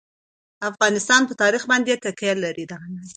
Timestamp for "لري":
2.43-2.65